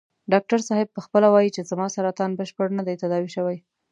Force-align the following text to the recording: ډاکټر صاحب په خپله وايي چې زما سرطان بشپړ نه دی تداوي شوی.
ډاکټر 0.31 0.59
صاحب 0.69 0.87
په 0.93 1.01
خپله 1.05 1.27
وايي 1.33 1.49
چې 1.55 1.61
زما 1.69 1.85
سرطان 1.95 2.31
بشپړ 2.39 2.67
نه 2.77 2.83
دی 2.87 2.95
تداوي 3.01 3.29
شوی. 3.35 3.57